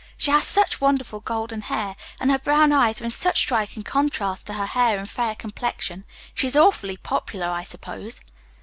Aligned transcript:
She 0.17 0.31
has 0.31 0.45
such 0.45 0.81
wonderful 0.81 1.19
golden 1.19 1.61
hair, 1.61 1.95
and 2.19 2.31
her 2.31 2.39
brown 2.39 2.71
eyes 2.71 2.99
are 2.99 3.03
in 3.05 3.11
such 3.11 3.37
striking 3.37 3.83
contrast 3.83 4.47
to 4.47 4.53
her 4.55 4.65
hair 4.65 4.97
and 4.97 5.07
fair 5.07 5.35
complexion. 5.35 6.05
She 6.33 6.47
is 6.47 6.55
awfully 6.57 6.97
popular, 6.97 7.47
I 7.49 7.61
suppose." 7.61 8.19